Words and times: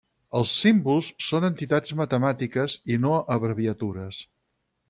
Els 0.37 0.53
símbols 0.61 1.09
són 1.25 1.45
entitats 1.51 1.95
matemàtiques 2.01 2.79
i 2.95 3.01
no 3.07 3.13
abreviatures. 3.39 4.27